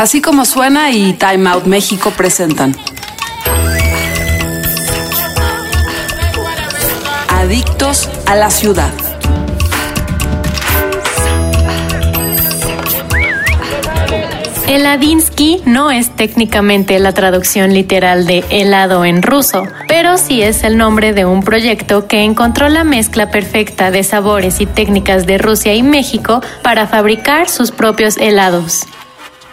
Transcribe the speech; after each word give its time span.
Así 0.00 0.22
como 0.22 0.46
suena 0.46 0.90
y 0.92 1.12
Time 1.12 1.50
Out 1.50 1.66
México 1.66 2.10
presentan. 2.16 2.74
Adictos 7.28 8.08
a 8.24 8.34
la 8.34 8.48
ciudad. 8.48 8.90
Heladinsky 14.66 15.60
no 15.66 15.90
es 15.90 16.16
técnicamente 16.16 16.98
la 16.98 17.12
traducción 17.12 17.74
literal 17.74 18.26
de 18.26 18.42
helado 18.48 19.04
en 19.04 19.20
ruso, 19.20 19.64
pero 19.86 20.16
sí 20.16 20.40
es 20.40 20.64
el 20.64 20.78
nombre 20.78 21.12
de 21.12 21.26
un 21.26 21.42
proyecto 21.42 22.06
que 22.06 22.22
encontró 22.22 22.70
la 22.70 22.84
mezcla 22.84 23.30
perfecta 23.30 23.90
de 23.90 24.02
sabores 24.02 24.62
y 24.62 24.66
técnicas 24.66 25.26
de 25.26 25.36
Rusia 25.36 25.74
y 25.74 25.82
México 25.82 26.40
para 26.62 26.86
fabricar 26.86 27.50
sus 27.50 27.70
propios 27.70 28.16
helados. 28.16 28.86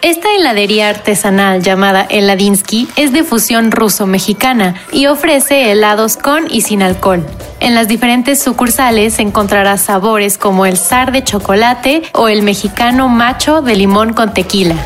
Esta 0.00 0.28
heladería 0.32 0.90
artesanal 0.90 1.60
llamada 1.60 2.06
Heladinsky 2.08 2.88
es 2.94 3.12
de 3.12 3.24
fusión 3.24 3.72
ruso-mexicana 3.72 4.76
y 4.92 5.06
ofrece 5.06 5.72
helados 5.72 6.16
con 6.16 6.46
y 6.48 6.60
sin 6.60 6.82
alcohol. 6.82 7.26
En 7.58 7.74
las 7.74 7.88
diferentes 7.88 8.40
sucursales 8.40 9.18
encontrarás 9.18 9.80
sabores 9.80 10.38
como 10.38 10.66
el 10.66 10.76
zar 10.76 11.10
de 11.10 11.24
chocolate 11.24 12.02
o 12.12 12.28
el 12.28 12.42
mexicano 12.42 13.08
macho 13.08 13.60
de 13.60 13.74
limón 13.74 14.12
con 14.12 14.32
tequila. 14.32 14.76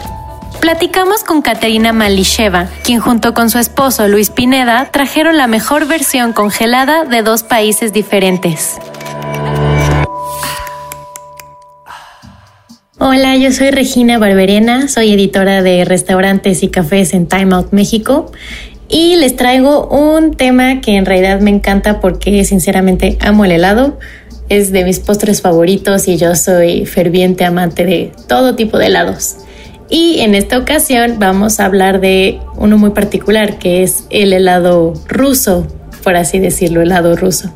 Platicamos 0.63 1.25
con 1.25 1.43
Katerina 1.43 1.93
Malisheva, 1.93 2.69
quien 2.83 3.01
junto 3.01 3.35
con 3.35 3.51
su 3.51 3.59
esposo 3.59 4.09
Luis 4.09 4.31
Pineda 4.31 4.89
trajeron 4.91 5.37
la 5.37 5.47
mejor 5.47 5.87
versión 5.87 6.33
congelada 6.33 7.05
de 7.05 7.23
dos 7.23 7.43
países 7.43 7.93
diferentes. 7.93 8.79
Hola, 13.05 13.37
yo 13.37 13.51
soy 13.51 13.73
Regina 13.73 14.17
Barberena, 14.19 14.87
soy 14.87 15.13
editora 15.13 15.61
de 15.61 15.85
restaurantes 15.85 16.63
y 16.63 16.69
cafés 16.69 17.15
en 17.15 17.27
Time 17.27 17.53
Out 17.53 17.73
México 17.73 18.31
y 18.89 19.17
les 19.17 19.35
traigo 19.35 19.89
un 19.89 20.37
tema 20.37 20.81
que 20.81 20.95
en 20.95 21.05
realidad 21.05 21.41
me 21.41 21.51
encanta 21.51 21.99
porque 21.99 22.45
sinceramente 22.45 23.19
amo 23.21 23.45
el 23.45 23.51
helado, 23.51 23.99
es 24.49 24.71
de 24.71 24.85
mis 24.85 25.01
postres 25.01 25.43
favoritos 25.43 26.07
y 26.07 26.17
yo 26.17 26.37
soy 26.37 26.87
ferviente 26.87 27.45
amante 27.45 27.85
de 27.85 28.13
todo 28.29 28.55
tipo 28.55 28.79
de 28.79 28.87
helados. 28.87 29.39
Y 29.91 30.21
en 30.21 30.37
esta 30.37 30.57
ocasión 30.57 31.17
vamos 31.19 31.59
a 31.59 31.65
hablar 31.65 32.01
de 32.01 32.39
uno 32.55 32.79
muy 32.79 32.91
particular 32.91 33.59
que 33.59 33.83
es 33.83 34.05
el 34.11 34.33
helado 34.33 34.95
ruso, 35.09 35.67
por 36.05 36.15
así 36.15 36.39
decirlo, 36.39 36.83
helado 36.83 37.17
ruso. 37.17 37.53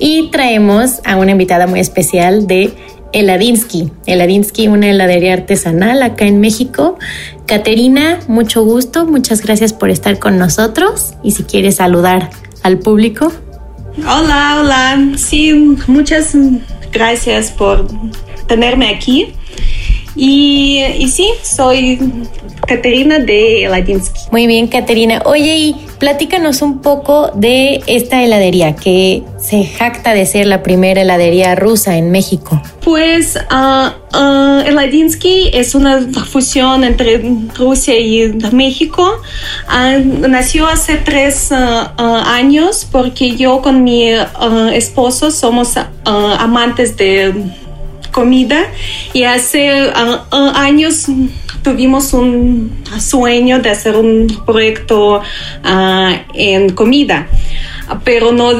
Y 0.00 0.30
traemos 0.32 1.00
a 1.04 1.16
una 1.16 1.30
invitada 1.30 1.68
muy 1.68 1.78
especial 1.78 2.48
de 2.48 2.72
Heladinsky. 3.12 3.90
Heladinsky, 4.06 4.68
una 4.68 4.90
heladería 4.90 5.34
artesanal 5.34 6.02
acá 6.02 6.26
en 6.26 6.40
México. 6.40 6.98
Caterina, 7.46 8.20
mucho 8.28 8.64
gusto, 8.64 9.06
muchas 9.06 9.42
gracias 9.42 9.72
por 9.72 9.90
estar 9.90 10.18
con 10.18 10.38
nosotros 10.38 11.14
y 11.22 11.32
si 11.32 11.44
quieres 11.44 11.76
saludar 11.76 12.30
al 12.62 12.78
público. 12.78 13.32
Hola, 13.98 14.60
hola. 14.60 15.12
Sí, 15.16 15.76
muchas 15.86 16.36
gracias 16.92 17.50
por 17.50 17.88
tenerme 18.46 18.94
aquí. 18.94 19.34
Y, 20.16 20.82
y 20.98 21.08
sí, 21.08 21.28
soy 21.42 21.98
Caterina 22.66 23.18
de 23.18 23.64
Heladinsky. 23.64 24.20
Muy 24.30 24.46
bien, 24.46 24.68
Caterina. 24.68 25.22
Oye, 25.24 25.56
y 25.56 25.76
platícanos 25.98 26.62
un 26.62 26.80
poco 26.80 27.30
de 27.34 27.82
esta 27.86 28.22
heladería 28.22 28.76
que 28.76 29.22
se 29.38 29.64
jacta 29.64 30.14
de 30.14 30.26
ser 30.26 30.46
la 30.46 30.62
primera 30.62 31.02
heladería 31.02 31.54
rusa 31.54 31.96
en 31.96 32.10
México. 32.10 32.60
Pues 32.84 33.36
uh, 33.36 34.16
uh, 34.16 34.60
Heladinsky 34.66 35.50
es 35.52 35.74
una 35.74 36.00
fusión 36.26 36.84
entre 36.84 37.22
Rusia 37.56 37.98
y 37.98 38.32
México. 38.52 39.20
Uh, 39.68 40.28
nació 40.28 40.66
hace 40.66 40.96
tres 40.96 41.52
años 41.52 42.86
porque 42.90 43.36
yo 43.36 43.62
con 43.62 43.84
mi 43.84 44.10
esposo 44.72 45.30
somos 45.30 45.74
amantes 46.04 46.96
de 46.96 47.34
comida 48.10 48.66
y 49.12 49.24
hace 49.24 49.90
años 50.54 51.06
tuvimos 51.62 52.12
un 52.12 52.72
sueño 52.98 53.60
de 53.60 53.70
hacer 53.70 53.96
un 53.96 54.26
proyecto 54.46 55.22
en 56.34 56.70
comida, 56.70 57.28
pero 58.04 58.32
no 58.32 58.52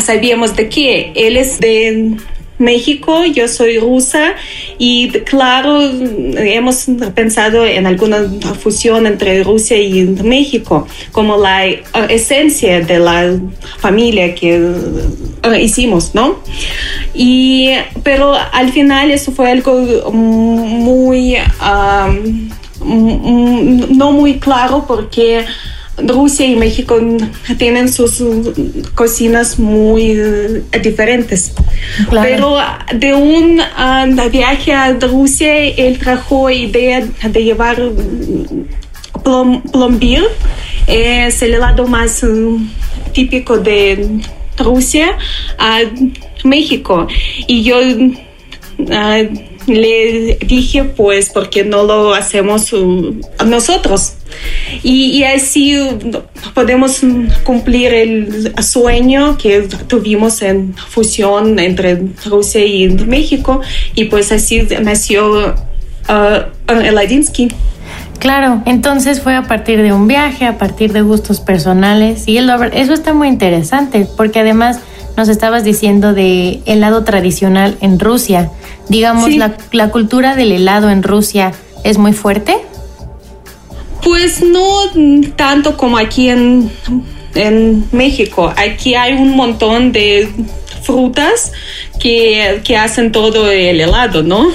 sabíamos 0.00 0.56
de 0.56 0.68
qué. 0.68 1.12
Él 1.14 1.36
es 1.36 1.58
de 1.60 2.16
México, 2.60 3.24
yo 3.24 3.48
soy 3.48 3.78
rusa 3.78 4.34
y 4.78 5.08
claro, 5.08 5.80
hemos 5.80 6.86
pensado 7.14 7.64
en 7.64 7.86
alguna 7.86 8.22
fusión 8.60 9.06
entre 9.06 9.42
Rusia 9.42 9.78
y 9.78 10.04
México, 10.04 10.86
como 11.10 11.38
la 11.38 11.66
esencia 12.08 12.82
de 12.82 12.98
la 12.98 13.38
familia 13.78 14.34
que 14.34 14.56
eh, 15.42 15.60
hicimos, 15.62 16.14
¿no? 16.14 16.36
Y, 17.14 17.70
pero 18.02 18.34
al 18.34 18.70
final 18.72 19.10
eso 19.10 19.32
fue 19.32 19.50
algo 19.50 20.12
muy, 20.12 21.36
no 22.82 24.12
muy 24.12 24.38
claro 24.38 24.84
porque 24.86 25.46
Rusia 26.06 26.46
y 26.46 26.56
México 26.56 26.98
tienen 27.58 27.92
sus 27.92 28.22
cocinas 28.94 29.58
muy 29.58 30.12
eh, 30.12 30.62
diferentes. 30.82 31.52
Pero 32.10 32.56
de 32.94 33.14
un 33.14 33.60
uh, 33.60 34.30
viaje 34.30 34.72
a 34.72 34.92
Rusia, 34.92 35.56
él 35.56 35.98
trajo 35.98 36.50
idea 36.50 37.06
de 37.22 37.44
llevar 37.44 37.80
plom, 39.24 39.62
plombir, 39.62 40.24
es 40.86 41.42
el 41.42 41.54
helado 41.54 41.86
más 41.86 42.22
uh, 42.22 42.60
típico 43.12 43.58
de 43.58 44.20
Rusia, 44.58 45.16
a 45.58 45.80
México. 46.44 47.06
Y 47.46 47.62
yo 47.62 47.78
uh, 47.78 49.49
le 49.66 50.38
dije, 50.46 50.84
pues, 50.84 51.30
¿por 51.30 51.50
qué 51.50 51.64
no 51.64 51.84
lo 51.84 52.14
hacemos 52.14 52.72
nosotros? 53.44 54.14
Y, 54.82 55.22
así 55.24 55.76
podemos 56.54 57.00
cumplir 57.44 57.92
el 57.92 58.52
sueño 58.62 59.36
que 59.36 59.68
tuvimos 59.86 60.42
en 60.42 60.74
fusión 60.74 61.58
entre 61.58 62.00
Rusia 62.24 62.64
y 62.64 62.88
México 62.88 63.60
y 63.94 64.04
pues 64.04 64.32
así 64.32 64.66
nació 64.80 65.54
uh, 66.08 66.72
Eladinsky. 66.72 67.48
Claro, 68.18 68.62
entonces 68.66 69.20
fue 69.22 69.34
a 69.34 69.44
partir 69.44 69.82
de 69.82 69.92
un 69.92 70.06
viaje, 70.06 70.44
a 70.44 70.58
partir 70.58 70.92
de 70.92 71.00
gustos 71.00 71.40
personales 71.40 72.28
y 72.28 72.36
el, 72.36 72.50
eso 72.72 72.92
está 72.92 73.14
muy 73.14 73.28
interesante 73.28 74.06
porque 74.16 74.40
además 74.40 74.80
nos 75.16 75.28
estabas 75.28 75.64
diciendo 75.64 76.12
de 76.14 76.60
helado 76.66 77.04
tradicional 77.04 77.76
en 77.80 77.98
Rusia. 77.98 78.50
Digamos, 78.90 79.34
la, 79.36 79.56
la 79.70 79.90
cultura 79.90 80.34
del 80.34 80.50
helado 80.50 80.90
en 80.90 81.02
Rusia 81.04 81.52
es 81.84 81.96
muy 81.96 82.12
fuerte. 82.12 82.56
Pues 84.02 84.42
no 84.42 84.66
tanto 85.36 85.76
como 85.76 85.96
aquí 85.96 86.28
en, 86.28 86.70
en 87.34 87.84
México. 87.92 88.52
Aquí 88.56 88.96
hay 88.96 89.12
un 89.12 89.36
montón 89.36 89.92
de 89.92 90.28
frutas 90.82 91.52
que, 92.00 92.62
que, 92.64 92.76
hacen 92.76 93.12
todo 93.12 93.50
el 93.50 93.80
helado, 93.80 94.24
¿no? 94.24 94.50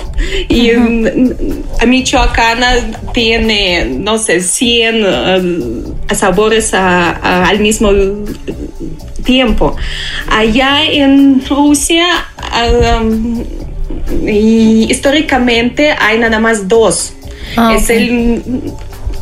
Y 0.49 0.71
a 0.71 1.85
Michoacana 1.85 2.75
tiene, 3.13 3.85
no 3.85 4.17
sé, 4.17 4.41
100 4.41 5.05
uh, 5.05 6.15
sabores 6.15 6.73
al 6.73 7.59
mismo 7.59 7.91
tiempo. 9.23 9.75
Allá 10.29 10.83
en 10.83 11.45
Rusia, 11.47 12.05
um, 12.99 13.43
y 14.11 14.87
históricamente 14.89 15.91
hay 15.91 16.19
nada 16.19 16.39
más 16.39 16.67
dos. 16.67 17.13
Ah, 17.57 17.75
es 17.75 17.89
el 17.89 18.41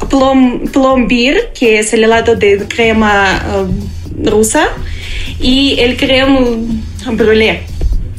plom, 0.10 0.68
plombir, 0.68 1.50
que 1.58 1.80
es 1.80 1.94
el 1.94 2.04
helado 2.04 2.36
de 2.36 2.66
crema 2.68 3.44
uh, 3.48 4.30
rusa, 4.30 4.68
y 5.40 5.80
el 5.80 5.98
crema 5.98 6.40
brûlée. 7.12 7.62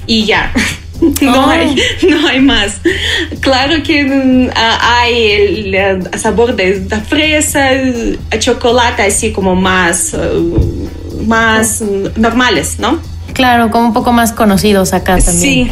Y 0.06 0.25
ya. 0.25 0.53
No, 1.21 1.50
hay, 1.50 1.75
no 2.09 2.29
hay 2.29 2.41
más. 2.41 2.81
Claro 3.41 3.83
que 3.83 4.05
uh, 4.05 4.50
hay 4.55 5.33
el, 5.33 5.75
el, 5.75 6.19
sabor 6.19 6.55
de, 6.56 6.81
de 6.81 7.00
fresa, 7.00 7.73
chocolate, 8.38 9.03
así 9.03 9.33
como 9.33 9.55
más, 9.55 10.15
uh, 10.15 10.88
más 11.27 11.83
normales, 12.17 12.79
¿no? 12.79 13.00
Claro, 13.35 13.71
como 13.71 13.89
un 13.89 13.93
poco 13.93 14.13
más 14.13 14.33
conocidos 14.33 14.93
acá 14.93 15.19
también. 15.19 15.67
Sí. 15.67 15.71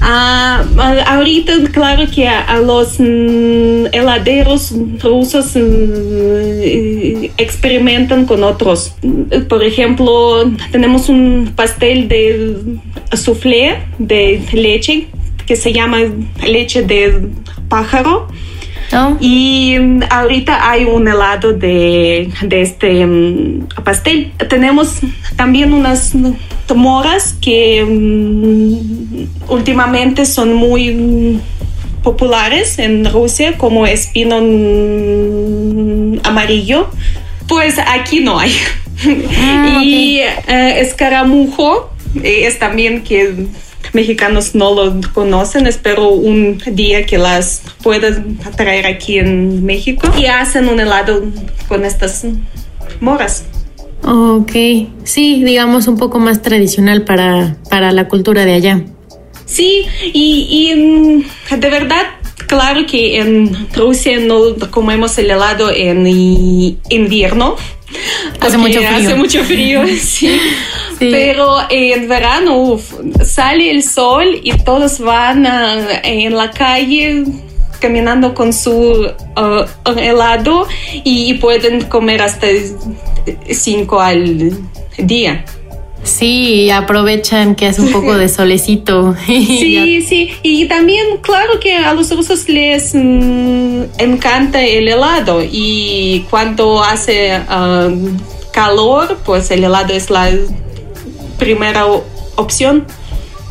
Uh, 0.00 0.80
ahorita, 1.06 1.52
claro 1.72 2.04
que 2.12 2.28
a, 2.28 2.58
los 2.58 2.98
mm, 2.98 3.86
heladeros 3.92 4.74
rusos 5.00 5.54
mm, 5.54 7.30
experimentan 7.38 8.26
con 8.26 8.42
otros. 8.42 8.96
Por 9.48 9.62
ejemplo, 9.62 10.50
tenemos 10.72 11.08
un 11.08 11.52
pastel 11.54 12.08
de 12.08 12.78
soufflé 13.12 13.78
de 13.98 14.42
leche 14.52 15.06
que 15.46 15.54
se 15.54 15.72
llama 15.72 15.98
leche 16.44 16.82
de 16.82 17.28
pájaro. 17.68 18.26
Y 19.20 19.78
mm, 19.78 20.02
ahorita 20.10 20.70
hay 20.70 20.84
un 20.84 21.08
helado 21.08 21.52
de, 21.52 22.30
de 22.42 22.62
este 22.62 23.04
um, 23.04 23.66
pastel. 23.84 24.32
Tenemos 24.48 25.00
también 25.36 25.72
unas 25.72 26.12
moras 26.74 27.36
que 27.40 27.84
um, 27.84 29.26
últimamente 29.48 30.26
son 30.26 30.54
muy 30.54 31.40
populares 32.02 32.78
en 32.78 33.10
Rusia, 33.10 33.58
como 33.58 33.86
espino 33.86 34.36
amarillo. 36.24 36.88
Pues 37.48 37.78
aquí 37.78 38.20
no 38.20 38.38
hay. 38.38 38.52
Ah, 39.38 39.80
y 39.84 40.20
uh, 40.20 40.52
escaramujo 40.52 41.90
es 42.22 42.58
también 42.58 43.02
que 43.02 43.46
mexicanos 43.92 44.54
no 44.54 44.74
lo 44.74 45.00
conocen. 45.12 45.66
Espero 45.66 46.10
un 46.10 46.58
día 46.72 47.06
que 47.06 47.18
las 47.18 47.62
puedan 47.82 48.38
traer 48.56 48.86
aquí 48.86 49.18
en 49.18 49.64
México 49.64 50.08
y 50.18 50.26
hacen 50.26 50.68
un 50.68 50.80
helado 50.80 51.24
con 51.68 51.84
estas 51.84 52.24
moras. 53.00 53.44
Ok, 54.02 54.52
sí, 55.04 55.42
digamos 55.44 55.88
un 55.88 55.96
poco 55.96 56.18
más 56.18 56.42
tradicional 56.42 57.04
para, 57.04 57.56
para 57.70 57.92
la 57.92 58.08
cultura 58.08 58.44
de 58.44 58.54
allá. 58.54 58.84
Sí, 59.46 59.86
y, 60.12 61.24
y 61.50 61.56
de 61.56 61.70
verdad 61.70 62.06
Claro 62.46 62.86
que 62.86 63.18
en 63.18 63.68
Rusia 63.74 64.20
no 64.20 64.56
comemos 64.70 65.18
el 65.18 65.30
helado 65.30 65.70
en 65.74 66.06
invierno. 66.88 67.56
Hace 68.40 68.58
mucho 68.58 68.78
frío. 68.80 68.88
Hace 68.88 69.14
mucho 69.14 69.44
frío, 69.44 69.82
sí. 70.00 70.40
Pero 70.98 71.58
en 71.68 72.08
verano 72.08 72.78
sale 73.24 73.70
el 73.70 73.82
sol 73.82 74.40
y 74.42 74.52
todos 74.58 74.98
van 74.98 75.46
en 76.02 76.34
la 76.34 76.50
calle 76.50 77.24
caminando 77.80 78.34
con 78.34 78.52
su 78.52 78.72
uh, 78.72 79.98
helado 79.98 80.66
y, 81.04 81.34
pueden 81.34 81.82
comer 81.82 82.22
hasta 82.22 82.46
cinco 83.50 84.00
al 84.00 84.52
día. 84.98 85.44
Sí, 86.02 86.70
aprovechan 86.70 87.56
que 87.56 87.66
hace 87.66 87.82
un 87.82 87.90
poco 87.90 88.16
de 88.16 88.28
solecito. 88.38 89.16
sí, 89.26 90.02
sí, 90.02 90.30
y 90.42 90.66
también 90.66 91.18
claro 91.20 91.58
que 91.58 91.76
a 91.76 91.92
los 91.94 92.14
rusos 92.14 92.48
les 92.48 92.94
mm, 92.94 93.82
encanta 93.98 94.64
el 94.64 94.88
helado 94.88 95.42
y 95.42 96.24
cuando 96.30 96.82
hace 96.82 97.40
um, 97.50 98.16
calor, 98.52 99.18
pues 99.24 99.50
el 99.50 99.64
helado 99.64 99.92
es 99.94 100.08
la 100.10 100.30
primera 101.38 101.86
opción. 102.36 102.86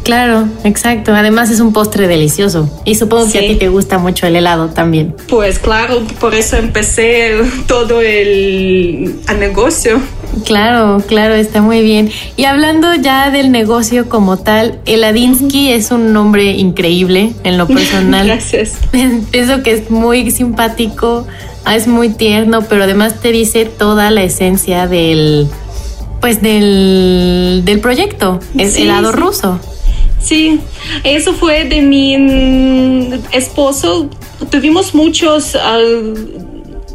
Claro, 0.05 0.47
exacto. 0.63 1.15
Además 1.15 1.49
es 1.49 1.59
un 1.59 1.73
postre 1.73 2.07
delicioso. 2.07 2.69
Y 2.85 2.93
supongo 2.93 3.31
que 3.31 3.39
a 3.39 3.41
ti 3.41 3.55
te 3.55 3.69
gusta 3.69 3.97
mucho 3.97 4.27
el 4.27 4.35
helado 4.35 4.69
también. 4.69 5.15
Pues 5.27 5.57
claro, 5.57 6.03
por 6.19 6.35
eso 6.35 6.57
empecé 6.57 7.33
todo 7.65 8.01
el, 8.01 9.15
negocio. 9.39 9.99
Claro, 10.45 11.01
claro, 11.07 11.33
está 11.33 11.63
muy 11.63 11.81
bien. 11.81 12.11
Y 12.37 12.45
hablando 12.45 12.93
ya 12.93 13.31
del 13.31 13.51
negocio 13.51 14.07
como 14.07 14.37
tal, 14.37 14.79
Eladinsky 14.85 15.71
es 15.71 15.89
un 15.89 16.13
nombre 16.13 16.51
increíble 16.51 17.33
en 17.43 17.57
lo 17.57 17.65
personal. 17.65 18.27
Gracias. 18.27 18.73
Pienso 19.31 19.63
que 19.63 19.71
es 19.71 19.89
muy 19.89 20.29
simpático, 20.29 21.25
es 21.73 21.87
muy 21.87 22.09
tierno, 22.09 22.61
pero 22.69 22.83
además 22.83 23.21
te 23.21 23.31
dice 23.31 23.65
toda 23.65 24.11
la 24.11 24.21
esencia 24.21 24.85
del, 24.85 25.47
pues 26.25 26.41
del, 26.41 27.61
del 27.65 27.79
proyecto, 27.81 28.39
es 28.57 28.75
helado 28.77 29.11
ruso. 29.11 29.59
Sí, 30.19 30.59
eso 31.03 31.33
fue 31.33 31.65
de 31.65 31.83
mi 31.83 33.11
esposo. 33.31 34.09
Tuvimos 34.49 34.95
muchos 34.95 35.55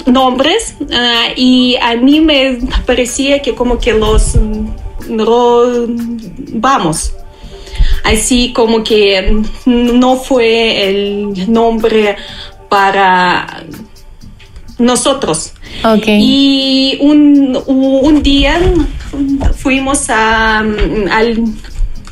nombres 0.04 0.74
ah, 0.92 1.28
y 1.36 1.76
a 1.80 1.94
mí 1.94 2.20
me 2.20 2.58
parecía 2.86 3.40
que 3.40 3.54
como 3.54 3.78
que 3.78 3.94
los 3.94 4.36
robamos. 5.08 7.12
Así 8.02 8.52
como 8.52 8.82
que 8.82 9.44
no 9.64 10.16
fue 10.16 10.88
el 10.88 11.52
nombre 11.52 12.16
para 12.68 13.62
nosotros. 14.80 15.52
Okay. 15.84 16.18
Y 16.20 16.98
un, 17.00 17.56
un 17.66 18.22
día 18.24 18.60
fuimos 19.62 20.10
a, 20.10 20.58
al 20.58 21.44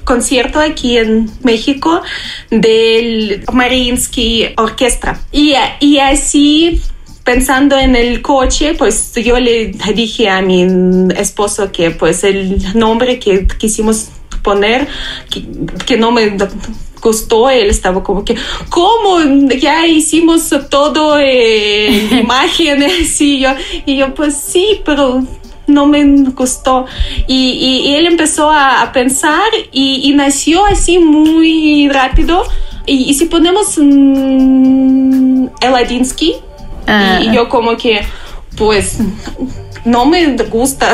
concierto 0.04 0.58
aquí 0.58 0.96
en 0.96 1.30
México 1.42 2.02
del 2.50 3.44
Mariinsky 3.52 4.54
Orquestra. 4.56 5.20
Y, 5.32 5.54
y 5.80 5.98
así 5.98 6.80
pensando 7.28 7.76
en 7.76 7.94
el 7.94 8.22
coche, 8.22 8.72
pues 8.72 9.12
yo 9.16 9.38
le 9.38 9.72
dije 9.94 10.30
a 10.30 10.40
mi 10.40 10.66
esposo 11.14 11.70
que 11.70 11.90
pues 11.90 12.24
el 12.24 12.58
nombre 12.74 13.18
que 13.18 13.46
quisimos 13.46 14.08
poner, 14.42 14.88
que, 15.86 15.98
no 15.98 16.10
me 16.10 16.38
gustó, 17.02 17.50
él 17.50 17.68
estaba 17.68 18.02
como 18.02 18.24
que, 18.24 18.34
¿cómo? 18.70 19.20
Ya 19.60 19.86
hicimos 19.86 20.48
todo 20.70 21.18
eh, 21.20 22.08
imágenes 22.22 23.20
y 23.20 23.40
yo, 23.40 23.50
y 23.84 23.98
yo 23.98 24.14
pues 24.14 24.34
sí, 24.34 24.80
pero 24.86 25.22
no 25.68 25.86
me 25.86 26.04
gustó. 26.30 26.86
Y, 27.26 27.94
él 27.94 28.06
empezó 28.06 28.50
a, 28.50 28.90
pensar 28.92 29.48
y, 29.72 30.12
nació 30.14 30.64
así 30.64 30.98
muy 30.98 31.88
rápido. 31.88 32.44
Y, 32.86 33.14
si 33.14 33.26
ponemos 33.26 33.78
mm, 33.78 35.46
Eladinsky, 35.60 36.34
ah. 36.86 37.20
y 37.22 37.32
yo 37.32 37.48
como 37.48 37.76
que, 37.76 38.00
pues, 38.56 38.98
no 39.84 40.06
me 40.06 40.36
gusta. 40.36 40.92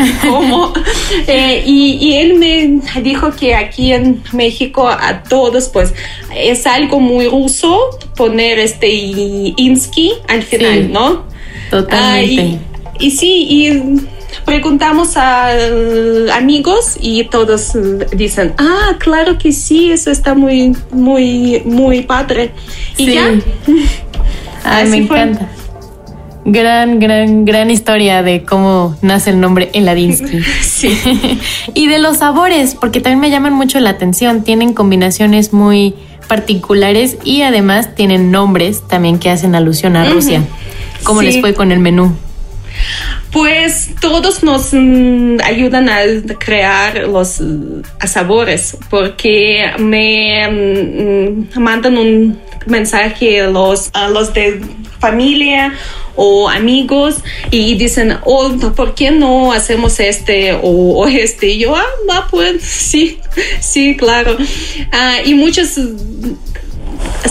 eh, 1.26 1.62
y, 1.66 2.14
él 2.14 2.34
me 2.34 2.80
dijo 3.02 3.30
que 3.32 3.54
aquí 3.54 3.92
en 3.92 4.22
México 4.32 4.88
a 4.88 5.22
todos 5.22 5.68
pues 5.68 5.92
es 6.34 6.66
algo 6.66 7.00
muy 7.00 7.28
ruso 7.28 7.98
poner 8.16 8.58
este 8.58 8.88
insky 8.88 10.12
al 10.28 10.42
final, 10.42 10.92
¿no? 10.92 11.24
Totalmente. 11.70 12.69
Y 13.00 13.10
sí, 13.10 13.46
y 13.48 14.06
preguntamos 14.44 15.16
a 15.16 15.48
amigos 16.34 16.96
y 17.00 17.24
todos 17.24 17.72
dicen, 18.14 18.54
ah, 18.58 18.96
claro 18.98 19.38
que 19.38 19.52
sí, 19.52 19.90
eso 19.90 20.10
está 20.10 20.34
muy, 20.34 20.76
muy, 20.92 21.62
muy 21.64 22.02
padre. 22.02 22.52
Y 22.96 23.06
sí. 23.06 23.14
ya. 23.14 23.30
Ay, 24.64 24.88
me 24.88 24.96
encanta. 24.98 25.50
Gran, 26.44 26.98
gran, 26.98 27.44
gran 27.44 27.70
historia 27.70 28.22
de 28.22 28.44
cómo 28.44 28.96
nace 29.02 29.30
el 29.30 29.40
nombre 29.40 29.70
Eladinsky. 29.72 30.40
Sí. 30.62 30.98
y 31.74 31.86
de 31.88 31.98
los 31.98 32.18
sabores, 32.18 32.74
porque 32.74 33.00
también 33.00 33.20
me 33.20 33.30
llaman 33.30 33.52
mucho 33.52 33.80
la 33.80 33.90
atención. 33.90 34.44
Tienen 34.44 34.72
combinaciones 34.72 35.52
muy 35.52 35.94
particulares 36.28 37.18
y 37.24 37.42
además 37.42 37.94
tienen 37.94 38.30
nombres 38.30 38.86
también 38.86 39.18
que 39.18 39.30
hacen 39.30 39.54
alusión 39.54 39.96
a 39.96 40.08
Rusia. 40.08 40.42
¿Cómo 41.02 41.22
les 41.22 41.40
fue 41.40 41.54
con 41.54 41.72
el 41.72 41.80
menú? 41.80 42.14
Pues 43.32 43.90
todos 44.00 44.42
nos 44.42 44.72
mm, 44.72 45.38
ayudan 45.44 45.88
a 45.88 46.00
crear 46.38 47.08
los 47.08 47.40
mm, 47.40 47.82
sabores 48.06 48.76
porque 48.88 49.70
me 49.78 51.46
mm, 51.54 51.60
mandan 51.60 51.98
un 51.98 52.40
mensaje 52.66 53.46
los, 53.46 53.90
a 53.92 54.08
los 54.08 54.34
de 54.34 54.60
familia 54.98 55.72
o 56.14 56.48
amigos 56.48 57.16
y 57.50 57.74
dicen, 57.74 58.18
oh, 58.24 58.50
¿por 58.76 58.94
qué 58.94 59.10
no 59.10 59.52
hacemos 59.52 59.98
este 60.00 60.58
o, 60.62 61.06
este? 61.06 61.48
Y 61.48 61.60
yo, 61.60 61.74
ah, 61.74 62.26
pues 62.30 62.62
sí, 62.62 63.18
sí, 63.60 63.96
claro. 63.96 64.36
Ah, 64.92 65.16
y 65.24 65.34
muchos 65.34 65.78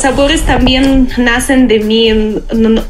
sabores 0.01 0.43
también 0.43 1.09
nacen 1.17 1.67
de 1.67 1.79
mi 1.79 2.11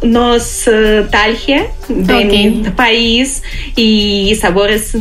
nostalgia 0.01 1.67
de 1.87 2.25
mi 2.25 2.69
país 2.75 3.43
y 3.75 4.35
sabores 4.39 4.95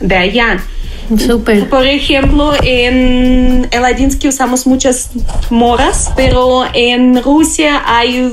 de 0.00 0.16
allá. 0.16 0.62
Super. 1.18 1.68
Por 1.68 1.86
ejemplo, 1.86 2.52
en 2.62 3.68
Eladinsky 3.70 4.28
usamos 4.28 4.66
muchas 4.66 5.10
moras, 5.50 6.12
pero 6.16 6.64
en 6.72 7.22
Rusia 7.22 7.82
hay 7.84 8.32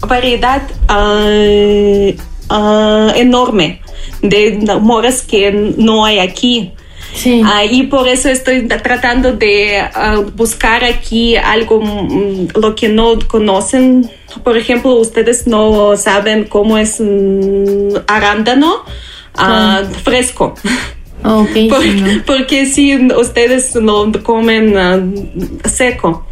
variedad 0.00 0.62
uh, 0.90 2.12
uh, 2.52 3.10
enorme 3.14 3.80
de 4.20 4.58
moras 4.80 5.22
que 5.22 5.52
no 5.76 6.04
hay 6.04 6.18
aquí. 6.18 6.72
Sí. 7.14 7.42
Uh, 7.42 7.66
y 7.70 7.84
por 7.84 8.08
eso 8.08 8.28
estoy 8.28 8.66
tratando 8.66 9.32
de 9.32 9.84
uh, 9.94 10.22
buscar 10.30 10.82
aquí 10.84 11.36
algo, 11.36 11.76
um, 11.76 12.48
lo 12.54 12.74
que 12.74 12.88
no 12.88 13.18
conocen. 13.26 14.10
Por 14.42 14.56
ejemplo, 14.56 14.94
ustedes 14.94 15.46
no 15.46 15.96
saben 15.96 16.44
cómo 16.44 16.78
es 16.78 17.00
un 17.00 18.00
arándano 18.06 18.84
uh, 19.38 19.84
fresco. 20.02 20.54
Okay, 21.24 21.68
Por, 21.68 21.82
sí, 21.82 21.90
¿no? 22.00 22.22
Porque 22.26 22.66
si 22.66 22.96
ustedes 23.12 23.74
lo 23.76 24.10
comen 24.22 25.30
seco. 25.64 26.26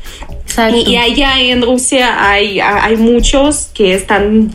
Y, 0.75 0.97
allá 0.97 1.41
en 1.41 1.63
Rusia 1.63 2.29
hay, 2.29 2.59
hay 2.61 2.97
muchos 2.97 3.71
que 3.73 3.95
están 3.95 4.53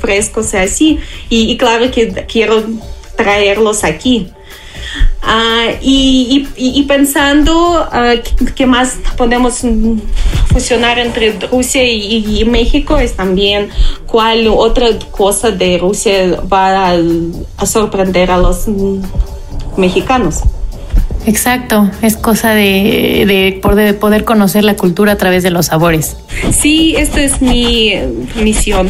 frescos 0.00 0.54
así. 0.54 0.98
Y, 1.28 1.50
y 1.50 1.58
claro 1.58 1.90
que 1.90 2.08
quiero 2.26 2.64
traerlos 3.16 3.84
aquí. 3.84 4.28
Uh, 5.22 5.76
y, 5.82 6.48
y, 6.56 6.80
y, 6.80 6.82
pensando 6.84 7.82
uh, 7.82 8.44
qué 8.54 8.66
más 8.66 8.96
podemos 9.16 9.62
fusionar 10.46 10.98
entre 10.98 11.32
Rusia 11.32 11.84
y, 11.84 12.40
y, 12.40 12.44
México 12.44 12.98
es 12.98 13.14
también 13.14 13.68
cuál 14.06 14.46
otra 14.48 14.86
cosa 15.10 15.50
de 15.50 15.76
Rusia 15.76 16.40
va 16.50 16.92
a, 16.92 16.96
a 17.58 17.66
sorprender 17.66 18.30
a 18.30 18.38
los 18.38 18.66
mexicanos. 19.76 20.42
Exacto, 21.26 21.90
es 22.00 22.16
cosa 22.16 22.54
de, 22.54 23.24
de, 23.26 23.60
poder, 23.60 23.98
poder 23.98 24.24
conocer 24.24 24.64
la 24.64 24.76
cultura 24.76 25.12
a 25.12 25.16
través 25.16 25.42
de 25.42 25.50
los 25.50 25.66
sabores. 25.66 26.16
Sí, 26.58 26.94
esta 26.96 27.20
es 27.20 27.42
mi 27.42 27.92
misión. 28.42 28.88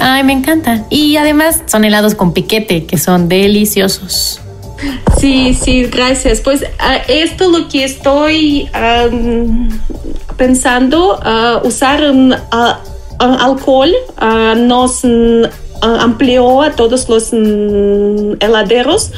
Ay, 0.00 0.24
me 0.24 0.32
encanta. 0.32 0.84
Y 0.90 1.16
además 1.16 1.62
son 1.66 1.84
helados 1.84 2.14
con 2.14 2.32
piquete, 2.32 2.84
que 2.84 2.98
son 2.98 3.28
deliciosos. 3.28 4.40
Sí, 5.18 5.54
sí, 5.54 5.84
gracias. 5.84 6.40
Pues 6.40 6.62
uh, 6.62 7.00
esto 7.08 7.50
lo 7.50 7.68
que 7.68 7.84
estoy 7.84 8.68
um, 8.74 9.68
pensando, 10.36 11.18
uh, 11.18 11.66
usar 11.66 12.02
un 12.10 12.34
alcohol 13.18 13.92
nos 14.56 15.02
amplió 15.80 16.62
a 16.62 16.72
todos 16.72 17.08
los 17.08 17.32
heladeros 17.32 19.12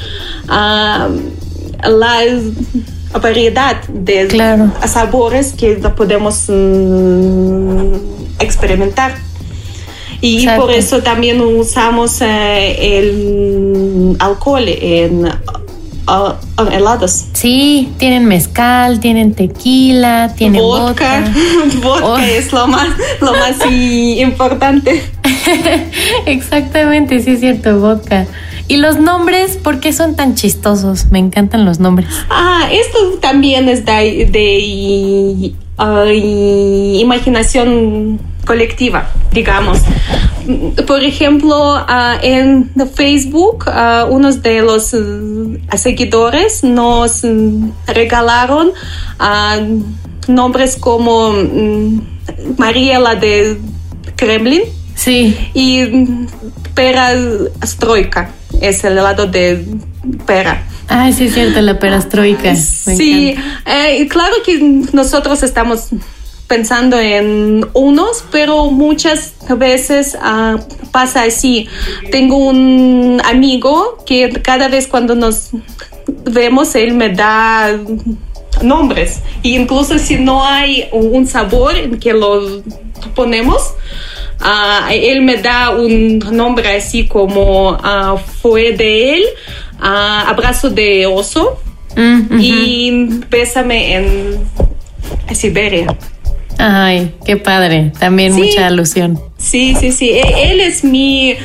la 0.49 2.41
variedad 3.21 3.83
de 3.89 4.69
sabores 4.87 5.53
que 5.55 5.77
podemos 5.97 6.45
mm, 6.49 7.95
experimentar. 8.41 9.15
Y 10.21 10.47
por 10.57 10.71
eso 10.71 11.03
también 11.03 11.41
usamos 11.41 12.21
eh, 12.21 12.99
el 12.99 13.66
alcohol 14.19 14.65
en 14.67 15.29
helados. 16.73 17.27
Sí, 17.33 17.93
tienen 17.99 18.27
mezcal, 18.27 19.01
tienen 19.01 19.35
tequila, 19.35 20.33
tienen 20.37 20.63
vodka. 20.63 21.25
Vodka, 21.83 22.07
oh. 22.07 22.19
es 22.19 22.53
lo 22.53 22.67
más, 22.67 22.89
lo 23.21 23.33
más 23.33 23.57
importante. 23.71 25.03
Exactamente, 26.27 27.21
sí 27.21 27.31
es 27.31 27.41
cierto, 27.41 27.81
vodka. 27.81 28.27
¿Y 28.69 28.79
los 28.79 28.99
nombres 28.99 29.57
por 29.57 29.79
qué 29.79 29.93
son 29.93 30.17
tan 30.17 30.35
chistosos? 30.35 31.07
Me 31.11 31.21
encantan 31.21 31.65
los 31.65 31.79
nombres. 31.79 32.09
Ah, 32.31 32.69
esto 32.71 32.99
también 33.21 33.69
es 33.69 33.85
de, 33.85 34.29
de 34.31 35.53
uh, 35.79 36.99
imaginación 37.01 38.19
colectiva, 38.47 39.11
digamos. 39.33 39.81
Por 40.87 41.03
ejemplo, 41.03 41.75
uh, 41.75 42.19
en 42.23 42.71
Facebook, 42.95 43.67
uh, 43.67 44.07
unos 44.09 44.43
de 44.43 44.63
los 44.63 44.95
uh, 44.95 45.59
seguidores 45.77 46.63
nos 46.63 47.23
regalaron 47.87 48.73
nombres 50.29 50.77
como 50.77 51.31
um, 51.31 52.01
Mariela 52.57 53.17
de 53.17 53.59
Kremlin. 54.17 54.63
Sí. 54.95 55.37
Y 55.53 55.85
Pera 56.75 57.11
Stroika, 57.65 58.31
es 58.61 58.85
el 58.85 58.95
lado 58.95 59.27
de 59.27 59.67
Pera. 60.27 60.63
Ay, 60.89 61.13
sí, 61.13 61.25
es 61.25 61.35
cierto, 61.35 61.61
la 61.61 61.79
perastroika. 61.79 62.55
Sí, 62.55 63.35
eh, 63.67 64.09
claro 64.09 64.35
que 64.45 64.59
nosotros 64.93 65.43
estamos 65.43 65.89
pensando 66.47 66.99
en 66.99 67.67
unos, 67.73 68.25
pero 68.31 68.71
muchas 68.71 69.35
veces 69.57 70.17
uh, 70.17 70.59
pasa 70.91 71.25
así. 71.25 71.69
Tengo 72.11 72.37
un 72.37 73.21
amigo 73.25 73.99
que 74.07 74.31
cada 74.43 74.69
vez 74.69 74.87
cuando 74.87 75.15
nos 75.15 75.51
vemos, 76.07 76.75
él 76.75 76.95
me 76.95 77.11
da 77.11 77.79
nombres. 78.63 79.21
Y 79.43 79.57
incluso 79.57 79.99
si 79.99 80.17
no 80.17 80.45
hay 80.45 80.89
un 80.93 81.27
sabor 81.27 81.77
en 81.77 81.99
que 81.99 82.13
lo 82.13 82.63
ponemos, 83.15 83.75
uh, 84.41 84.91
él 84.91 85.23
me 85.23 85.37
da 85.37 85.71
un 85.71 86.19
nombre 86.31 86.77
así 86.77 87.07
como 87.07 87.71
uh, 87.71 88.19
fue 88.41 88.73
de 88.73 89.17
él, 89.17 89.25
abrazo 89.79 90.71
de 90.71 91.07
oso 91.07 91.59
mm, 91.97 92.39
y 92.41 93.21
pésame 93.29 93.95
en 93.95 94.39
Siberia. 95.35 95.95
Ay, 96.59 97.15
qué 97.25 97.37
padre. 97.37 97.93
También 97.99 98.33
mucha 98.33 98.67
alusión. 98.67 99.21
Sí, 99.39 99.77
sí, 99.79 99.93
sí. 99.93 100.11
E, 100.11 100.53
él 100.53 100.61
es 100.61 100.85
mi 100.85 101.37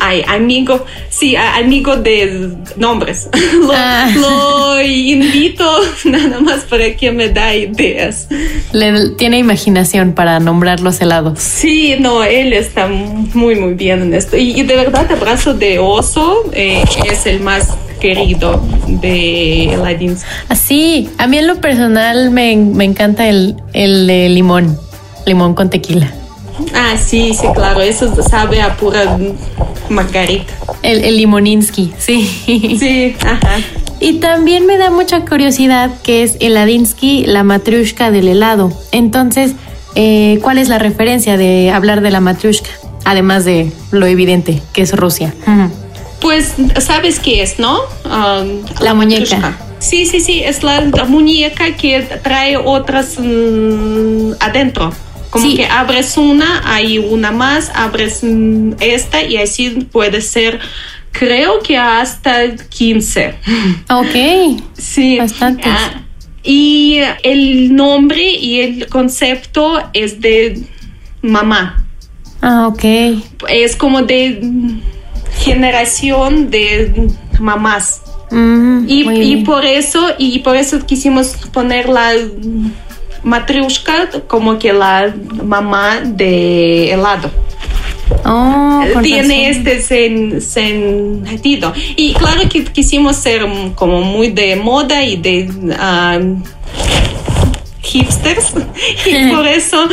ay, 0.00 0.24
amigo, 0.26 0.84
sí, 1.10 1.36
amigo 1.36 1.96
de 1.96 2.56
nombres. 2.76 3.28
Ah. 3.72 4.10
lo, 4.16 4.82
invito 4.82 5.64
nada 6.04 6.40
más 6.40 6.64
para 6.64 6.96
que 6.96 7.12
me 7.12 7.28
da 7.28 7.54
ideas. 7.54 8.26
Le, 8.72 9.10
tiene 9.10 9.38
imaginación 9.38 10.12
para 10.12 10.40
nombrar 10.40 10.80
los 10.80 11.00
helados. 11.00 11.38
Sí, 11.38 11.96
no, 12.00 12.24
él 12.24 12.52
está 12.52 12.88
muy, 12.88 13.54
muy 13.54 13.74
bien 13.74 14.02
en 14.02 14.14
esto. 14.14 14.36
Y, 14.36 14.62
de 14.62 14.76
verdad, 14.76 15.10
abrazo 15.12 15.54
de 15.54 15.78
oso 15.78 16.50
eh, 16.52 16.84
es 17.04 17.26
el 17.26 17.40
más 17.40 17.76
querido 18.00 18.60
de 18.88 19.78
Ladinsky. 19.80 20.28
Así, 20.48 21.10
a 21.18 21.26
mí 21.26 21.38
en 21.38 21.46
lo 21.46 21.60
personal 21.60 22.30
me, 22.30 22.52
encanta 22.52 23.28
el, 23.28 23.56
el 23.72 24.06
de 24.06 24.28
limón, 24.28 24.78
limón 25.26 25.54
con 25.54 25.70
tequila. 25.70 26.12
Ah, 26.74 26.96
sí, 26.98 27.32
sí, 27.34 27.46
claro, 27.54 27.80
eso 27.80 28.22
sabe 28.22 28.60
a 28.60 28.76
pura 28.76 29.18
margarita. 29.88 30.52
El, 30.82 31.04
el 31.04 31.16
limoninsky, 31.16 31.92
sí. 31.98 32.28
Sí, 32.78 33.16
ajá. 33.20 33.58
Y 34.00 34.14
también 34.14 34.66
me 34.66 34.78
da 34.78 34.90
mucha 34.90 35.26
curiosidad 35.26 35.90
que 36.02 36.22
es 36.22 36.38
el 36.40 36.54
Ladinsky, 36.54 37.26
la 37.26 37.44
matrushka 37.44 38.10
del 38.10 38.28
helado. 38.28 38.72
Entonces, 38.92 39.52
eh, 39.94 40.38
¿cuál 40.42 40.56
es 40.56 40.68
la 40.68 40.78
referencia 40.78 41.36
de 41.36 41.70
hablar 41.70 42.00
de 42.00 42.10
la 42.10 42.20
matrushka? 42.20 42.70
Además 43.04 43.44
de 43.44 43.70
lo 43.90 44.06
evidente, 44.06 44.62
que 44.72 44.82
es 44.82 44.96
Rusia. 44.96 45.34
Pues 46.20 46.54
sabes 46.78 47.18
qué 47.18 47.42
es, 47.42 47.58
¿no? 47.58 47.80
Um, 48.04 48.64
la, 48.80 48.94
muñeca. 48.94 49.58
Sí, 49.78 50.04
sí, 50.06 50.20
sí, 50.20 50.42
es 50.44 50.62
la, 50.62 50.82
muñeca 51.08 51.76
que 51.76 52.00
trae 52.22 52.56
otras 52.56 53.18
mm, 53.18 54.32
adentro. 54.40 54.92
Como 55.30 55.54
que 55.54 55.64
abres 55.64 56.16
una, 56.16 56.62
hay 56.64 56.98
una 56.98 57.30
más, 57.30 57.70
abres 57.74 58.20
mm, 58.22 58.72
esta 58.80 59.22
y 59.22 59.36
así 59.36 59.70
puede 59.92 60.20
ser, 60.20 60.60
creo 61.12 61.60
que 61.60 61.78
hasta 61.78 62.56
15. 62.56 63.34
Ok. 63.90 64.62
Sí. 64.76 65.18
Bastante. 65.18 65.62
Ah, 65.66 66.02
y 66.42 67.00
el 67.22 67.74
nombre 67.74 68.30
y 68.32 68.60
el 68.60 68.88
concepto 68.88 69.82
es 69.92 70.20
de 70.20 70.62
mamá. 71.22 71.84
Ah, 72.40 72.68
ok. 72.68 72.84
Es 73.48 73.76
como 73.76 74.02
de 74.02 74.40
generación 75.40 76.50
de 76.50 77.08
mamás. 77.38 78.02
Mm, 78.30 78.84
y, 78.86 79.44
por 79.44 79.64
eso, 79.64 80.00
y 80.18 80.38
por 80.40 80.56
eso 80.56 80.84
quisimos 80.86 81.34
poner 81.52 81.88
la 81.88 82.12
matriushka 83.22 84.08
como 84.28 84.58
que 84.58 84.72
la 84.72 85.14
mamá 85.42 86.00
de 86.00 86.92
helado. 86.92 87.30
Oh, 88.24 88.84
Tiene 89.02 89.50
este 89.50 89.80
sentido. 90.40 91.72
Y 91.96 92.12
claro 92.14 92.48
que 92.48 92.64
quisimos 92.64 93.16
ser 93.16 93.46
como 93.74 94.02
muy 94.02 94.30
de 94.30 94.56
moda 94.56 95.02
y 95.04 95.16
de 95.16 95.50
hipsters. 97.82 98.52
y 99.06 99.30
por 99.32 99.46
eso 99.58 99.88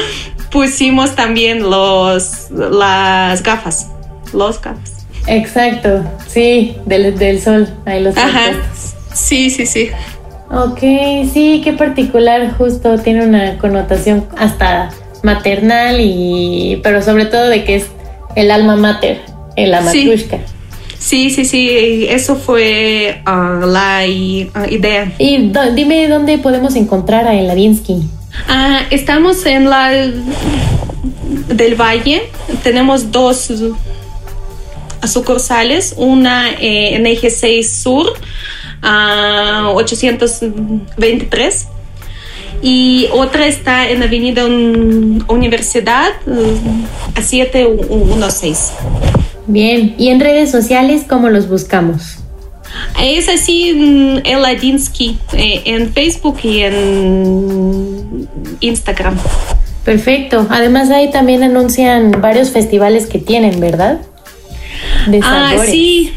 pusimos 0.52 1.16
también 1.16 1.70
los, 1.70 2.50
las 2.52 3.42
gafas. 3.44 3.88
Los 4.34 4.62
gafas. 4.62 4.97
Exacto, 5.28 6.04
sí, 6.28 6.78
del, 6.86 7.18
del 7.18 7.42
sol, 7.42 7.68
ahí 7.86 8.02
los 8.02 8.18
Ajá. 8.18 8.52
Sí, 9.14 9.50
sí, 9.50 9.66
sí. 9.66 9.90
Ok, 10.50 10.80
sí, 11.34 11.62
qué 11.64 11.74
particular, 11.74 12.54
justo 12.58 12.98
tiene 13.00 13.26
una 13.26 13.58
connotación 13.58 14.26
hasta 14.38 14.90
maternal 15.24 16.00
y, 16.00 16.80
pero 16.84 17.02
sobre 17.02 17.26
todo 17.26 17.50
de 17.50 17.64
que 17.64 17.76
es 17.76 17.88
el 18.36 18.52
alma 18.52 18.76
mater, 18.76 19.20
el 19.56 19.74
amatrushka. 19.74 20.38
Sí. 20.38 21.30
Sí, 21.30 21.46
sí, 21.46 22.08
eso 22.10 22.36
fue 22.36 23.22
uh, 23.26 23.66
la 23.66 24.02
uh, 24.04 24.70
idea. 24.70 25.14
Y 25.20 25.52
dime 25.76 26.08
dónde 26.08 26.38
podemos 26.38 26.76
encontrar 26.76 27.28
a 27.28 27.36
Eladinsky. 27.36 28.02
Ah, 28.50 28.82
estamos 28.90 29.46
en 29.46 29.70
la 29.70 29.92
del 31.48 31.76
Valle. 31.76 32.24
Tenemos 32.64 33.12
dos 33.12 33.54
sucursales, 35.06 35.94
una 35.98 36.50
eh, 36.52 36.96
en 36.96 37.06
Eje 37.06 37.30
6 37.30 37.70
Sur, 37.70 38.14
823, 38.82 41.68
y 42.62 43.10
otra 43.12 43.46
está 43.46 43.90
en 43.90 44.04
Avenida 44.04 44.46
Universidad 44.46 46.12
a 47.16 47.22
716. 47.22 48.72
Bien, 49.48 49.96
¿y 49.98 50.10
en 50.10 50.20
redes 50.20 50.52
sociales 50.52 51.06
cómo 51.08 51.30
los 51.30 51.48
buscamos? 51.48 52.18
Es 53.02 53.30
así, 53.30 53.74
mm, 53.74 54.18
Eladinsky, 54.26 55.18
eh, 55.34 55.62
en 55.66 55.94
Facebook 55.94 56.40
y 56.44 56.62
en 56.62 58.28
Instagram. 58.60 59.18
Perfecto. 59.86 60.48
Además 60.50 60.90
ahí 60.90 61.12
también 61.12 61.44
anuncian 61.44 62.20
varios 62.20 62.52
festivales 62.52 63.06
que 63.06 63.20
tienen, 63.20 63.62
¿verdad? 63.62 64.02
De 65.08 65.20
ah, 65.24 65.56
sí. 65.66 66.14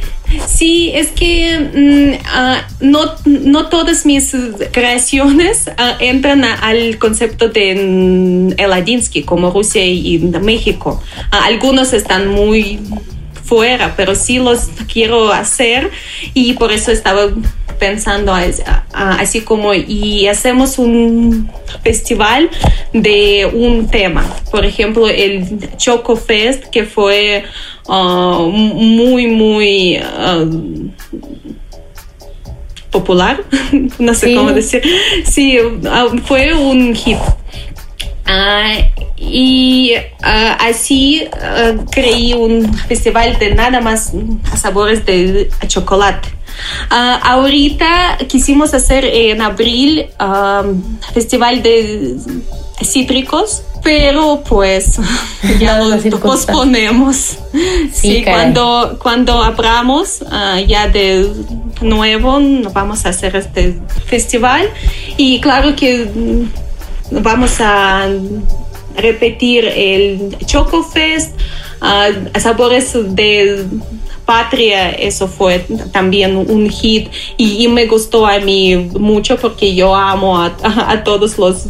Sí, 0.47 0.93
es 0.95 1.09
que 1.09 1.59
mm, 1.59 2.25
ah, 2.33 2.67
no, 2.81 3.01
no 3.25 3.67
todas 3.67 4.07
mis 4.07 4.35
creaciones 4.71 5.69
ah, 5.77 5.97
entran 5.99 6.45
al 6.45 6.99
concepto 6.99 7.49
de 7.49 7.75
mm, 7.75 8.61
Eladinsky, 8.61 9.25
como 9.25 9.51
Rusia 9.51 9.85
y 9.85 10.19
México. 10.19 11.03
algunos 11.31 11.93
están 11.93 12.29
muy 12.29 12.79
fuera, 13.51 13.95
pero 13.97 14.15
sí 14.15 14.39
los 14.39 14.69
quiero 14.91 15.33
hacer 15.33 15.91
y 16.35 16.53
por 16.53 16.71
eso 16.71 16.93
estaba 16.93 17.23
pensando 17.81 18.33
así 18.93 19.41
como 19.41 19.75
y 19.75 20.29
hacemos 20.29 20.79
un 20.79 21.51
festival 21.83 22.49
de 22.93 23.51
un 23.53 23.89
tema. 23.89 24.25
Por 24.53 24.65
ejemplo, 24.65 25.09
el 25.09 25.69
Choco 25.77 26.15
Fest 26.15 26.67
que 26.67 26.85
fue 26.85 27.43
uh, 27.89 28.47
muy, 28.47 29.27
muy... 29.27 29.99
Uh, 29.99 30.91
popular, 32.91 33.45
no 34.01 34.15
sé 34.15 34.35
cómo 34.35 34.51
decir. 34.53 34.83
Sí, 35.25 35.59
uh, 35.61 36.19
fue 36.25 36.55
un 36.55 36.93
hit. 36.95 37.19
Y 39.17 39.93
así 40.23 41.29
creí 41.91 42.33
un 42.33 42.73
festival 42.75 43.39
de 43.39 43.55
nada 43.55 43.81
más 43.81 44.13
sabores 44.57 45.05
de 45.05 45.51
chocolate. 45.67 46.29
ahorita 46.91 48.19
quisimos 48.29 48.75
hacer 48.75 49.05
en 49.05 49.43
abril 49.43 50.07
festival 51.13 51.63
de 51.63 52.17
cítricos, 52.83 53.63
pero 53.83 54.43
pues 54.47 54.99
ya 55.61 55.79
lo 55.79 56.21
posponemos. 56.21 57.39
Sí, 57.93 58.23
cuando, 58.25 58.99
cuando 59.03 59.43
abramos 59.43 60.21
ya 60.67 60.89
de 60.89 61.31
nuevo 61.81 62.39
vamos 62.73 63.07
a 63.07 63.11
hacer 63.11 63.37
este 63.37 63.79
festival 64.07 64.69
y 65.17 65.41
claro 65.41 65.75
que 65.77 66.11
vamos 67.11 67.61
a 67.61 68.09
repetir 68.97 69.65
el 69.65 70.37
Choco 70.47 70.83
Fest, 70.83 71.35
sabores 72.39 72.93
de 73.15 73.67
Patria, 74.25 74.91
eso 74.91 75.27
fue 75.27 75.67
también 75.93 76.37
un 76.37 76.71
hit 76.71 77.09
y, 77.37 77.67
me 77.67 77.87
gustó 77.87 78.27
a 78.27 78.39
mí 78.39 78.77
mucho 78.77 79.37
porque 79.37 79.75
yo 79.75 79.93
amo 79.93 80.39
a, 80.41 81.03
todos 81.03 81.37
los 81.37 81.67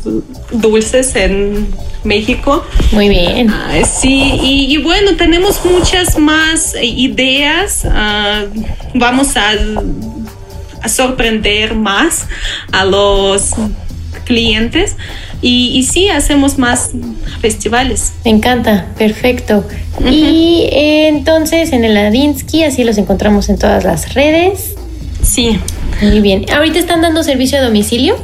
dulces 0.53 1.17
en 1.17 1.69
México. 2.05 2.63
Muy 2.93 3.09
bien. 3.09 3.49
Ah, 3.49 3.83
sí, 3.85 4.39
y, 4.43 4.77
bueno, 4.77 5.17
tenemos 5.17 5.65
muchas 5.65 6.19
más 6.19 6.75
ideas. 6.83 7.87
Ah, 7.87 8.45
vamos 8.95 9.37
a, 9.39 9.53
a 10.83 10.89
sorprender 10.91 11.75
más 11.75 12.27
a 12.73 12.85
los 12.85 13.55
clientes. 14.31 14.95
Y, 15.43 15.89
sí, 15.91 16.09
hacemos 16.09 16.57
más 16.57 16.91
festivales. 17.41 18.13
Me 18.25 18.31
encanta, 18.31 18.87
perfecto. 18.97 19.67
Y 20.09 20.69
entonces 20.73 21.73
en 21.73 21.85
el 21.85 21.97
Adinsky, 21.97 22.63
así 22.63 22.85
los 22.85 22.97
encontramos 22.97 23.49
en 23.49 23.59
todas 23.59 23.83
las 23.83 24.15
redes. 24.15 24.77
Sí. 25.21 25.59
Muy 26.01 26.21
bien. 26.21 26.47
¿Ahorita 26.53 26.79
están 26.79 27.03
dando 27.03 27.25
servicio 27.25 27.59
a 27.59 27.63
domicilio? 27.63 28.17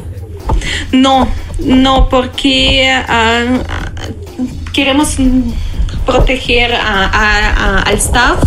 No, 0.92 1.26
no, 1.58 2.08
porque 2.08 2.88
ah, 2.88 3.44
queremos 4.72 5.16
proteger 6.06 6.72
al 6.72 7.94
staff 7.94 8.38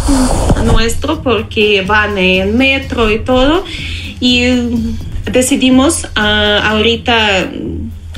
nuestro 0.63 1.22
porque 1.22 1.84
van 1.86 2.17
en 2.17 2.58
metro 2.58 3.12
y 3.12 3.19
todo 3.19 3.65
y 4.22 4.95
decidimos 5.32 6.06
uh, 6.15 6.63
ahorita 6.63 7.50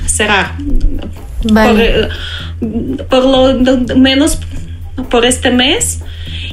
cerrar. 0.06 0.56
Por, 3.10 3.26
lo 3.26 3.96
menos 3.96 4.40
por 5.10 5.26
este 5.26 5.52
mes. 5.52 6.02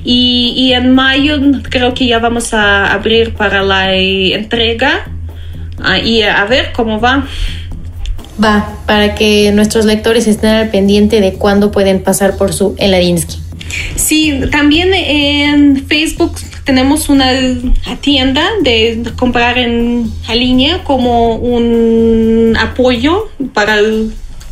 Y, 0.04 0.72
en 0.72 0.94
mayo 0.94 1.38
creo 1.68 1.92
que 1.92 2.06
ya 2.06 2.18
vamos 2.18 2.54
a 2.54 2.92
abrir 2.92 3.34
para 3.34 3.62
la 3.62 3.94
entrega 3.94 5.06
uh, 5.78 6.04
y 6.04 6.22
a 6.22 6.44
ver 6.44 6.72
cómo 6.72 7.00
va. 7.00 7.26
Va, 8.42 8.78
para 8.86 9.16
que 9.16 9.50
nuestros 9.52 9.84
lectores 9.84 10.28
estén 10.28 10.50
al 10.50 10.70
pendiente 10.70 11.20
de 11.20 11.34
cuándo 11.34 11.72
pueden 11.72 12.02
pasar 12.02 12.36
por 12.36 12.52
su 12.52 12.76
Eladinsky. 12.78 13.36
Sí, 13.96 14.40
también 14.50 14.94
en 14.94 15.86
Facebook 15.86 16.36
tenemos 16.68 17.08
una 17.08 17.30
tienda 18.02 18.46
de 18.60 19.02
comprar 19.16 19.56
en 19.56 20.12
línea 20.28 20.84
como 20.84 21.36
un 21.36 22.54
apoyo 22.60 23.30
para 23.54 23.78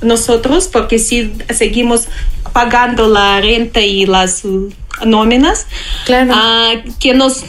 nosotros, 0.01 0.67
porque 0.73 0.99
si 0.99 1.31
seguimos 1.51 2.09
pagando 2.55 3.07
la 3.07 3.43
renta 3.43 3.83
y 3.83 4.07
las 4.07 4.45
nóminas, 5.05 5.67
claro. 6.07 6.33
Ah, 6.35 6.73
que 6.99 7.13
nos 7.13 7.45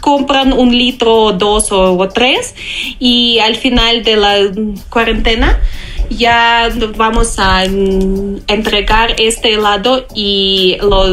compran 0.00 0.52
un 0.52 0.70
litro, 0.70 1.32
dos 1.32 1.72
o, 1.72 2.08
tres, 2.08 2.54
y 3.00 3.40
al 3.40 3.56
final 3.56 4.04
de 4.04 4.16
la 4.16 4.36
cuarentena 4.88 5.60
ya 6.10 6.70
vamos 6.96 7.40
a 7.40 7.64
entregar 7.64 9.16
este 9.18 9.54
helado 9.54 10.06
y 10.14 10.76
lo 10.80 11.08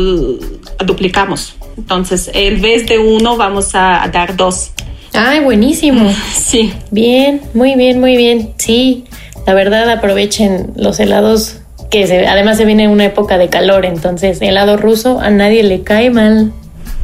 duplicamos. 0.85 1.55
Entonces, 1.79 2.29
en 2.33 2.61
vez 2.61 2.85
de 2.87 2.99
uno, 2.99 3.37
vamos 3.37 3.71
a, 3.73 4.09
dar 4.11 4.35
dos. 4.35 4.71
Ay, 5.13 5.39
buenísimo. 5.39 6.13
Sí. 6.33 6.73
Bien, 6.91 7.41
muy 7.53 7.75
bien, 7.75 7.99
muy 7.99 8.17
bien. 8.17 8.53
Sí, 8.57 9.05
la 9.45 9.53
verdad 9.53 9.89
aprovechen 9.89 10.73
los 10.75 10.99
helados 10.99 11.57
que 11.91 12.05
se, 12.07 12.27
además 12.27 12.57
se 12.57 12.65
viene 12.65 12.87
una 12.87 13.05
época 13.05 13.37
de 13.37 13.49
calor, 13.49 13.85
entonces 13.85 14.41
helado 14.41 14.77
ruso 14.77 15.19
a 15.19 15.29
nadie 15.29 15.63
le 15.63 15.83
cae 15.83 16.09
mal. 16.09 16.51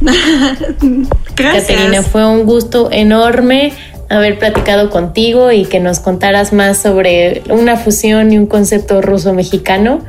Gracias. 1.36 1.66
Caterina, 1.68 2.02
fue 2.02 2.26
un 2.26 2.44
gusto 2.44 2.90
enorme 2.90 3.72
haber 4.08 4.38
platicado 4.38 4.90
contigo 4.90 5.52
y 5.52 5.64
que 5.64 5.80
nos 5.80 6.00
contaras 6.00 6.52
más 6.52 6.78
sobre 6.78 7.42
una 7.48 7.76
fusión 7.76 8.32
y 8.32 8.38
un 8.38 8.46
concepto 8.46 9.00
ruso-mexicano 9.00 10.00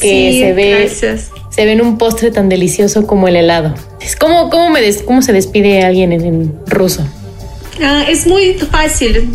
que 0.00 0.40
se 0.40 0.52
ve 0.52 0.70
gracias 0.70 1.30
se 1.58 1.64
ven 1.64 1.80
un 1.80 1.98
postre 1.98 2.30
tan 2.30 2.48
delicioso 2.48 3.04
como 3.04 3.26
el 3.26 3.34
helado. 3.34 3.74
¿Cómo, 4.20 4.48
cómo, 4.48 4.70
me 4.70 4.94
cómo 5.04 5.22
se 5.22 5.32
despide 5.32 5.82
alguien 5.82 6.12
en, 6.12 6.56
ruso? 6.66 7.04
Ah, 7.82 8.04
es 8.08 8.28
muy 8.28 8.54
fácil. 8.54 9.28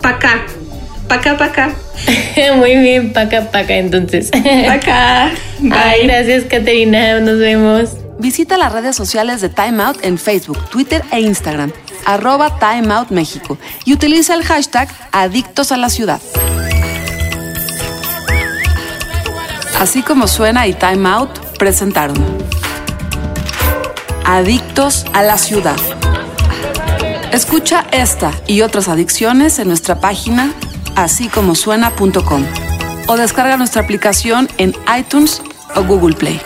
Paca. 0.00 0.46
Paca, 1.08 1.36
paca. 1.36 1.74
muy 2.56 2.76
bien, 2.76 3.12
paca, 3.12 3.50
paca, 3.50 3.76
entonces. 3.76 4.30
Paca. 4.30 5.32
Bye. 5.58 6.04
gracias, 6.04 6.44
Caterina. 6.44 7.20
Nos 7.20 7.38
vemos. 7.38 7.90
Visita 8.18 8.56
las 8.56 8.72
redes 8.72 8.96
sociales 8.96 9.42
de 9.42 9.50
Time 9.50 9.82
Out 9.82 10.06
en 10.06 10.16
Facebook, 10.16 10.58
Twitter 10.70 11.02
e 11.12 11.20
Instagram, 11.20 11.70
arroba 12.06 12.58
Time 12.58 12.94
Out 12.94 13.10
México, 13.10 13.58
y 13.84 13.92
utiliza 13.92 14.32
el 14.32 14.42
hashtag 14.42 14.88
Adictos 15.10 15.70
a 15.70 15.76
la 15.76 15.90
Ciudad. 15.90 16.22
Así 19.82 20.02
como 20.02 20.28
suena 20.28 20.68
y 20.68 20.74
Time 20.74 21.08
Out 21.08 21.56
presentaron 21.58 22.16
Adictos 24.24 25.04
a 25.12 25.24
la 25.24 25.36
Ciudad. 25.36 25.74
Escucha 27.32 27.84
esta 27.90 28.30
y 28.46 28.60
otras 28.60 28.86
adicciones 28.86 29.58
en 29.58 29.66
nuestra 29.66 29.98
página 29.98 30.52
así 30.94 31.28
como 31.28 31.56
suena.com 31.56 32.44
o 33.08 33.16
descarga 33.16 33.56
nuestra 33.56 33.82
aplicación 33.82 34.48
en 34.56 34.72
iTunes 34.96 35.42
o 35.74 35.82
Google 35.82 36.14
Play. 36.14 36.40